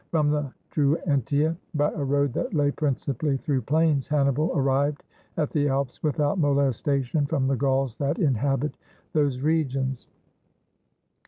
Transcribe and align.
From 0.09 0.31
the 0.31 0.51
Druentia, 0.71 1.55
by 1.75 1.91
a 1.91 2.03
road 2.03 2.33
that 2.33 2.55
lay 2.55 2.71
principally 2.71 3.37
through 3.37 3.61
plains, 3.61 4.07
Hannibal 4.07 4.51
arrived 4.55 5.03
at 5.37 5.51
the 5.51 5.67
Alps 5.69 6.01
without 6.01 6.39
molestation 6.39 7.27
from 7.27 7.45
the 7.45 7.55
Gauls 7.55 7.97
that 7.97 8.17
inhabit 8.17 8.77
those 9.13 9.41
regions. 9.41 10.07